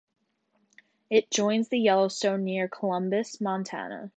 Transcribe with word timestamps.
It 1.11 1.29
joins 1.29 1.67
the 1.69 1.77
Yellowstone 1.77 2.43
near 2.43 2.67
Columbus, 2.67 3.39
Montana. 3.39 4.09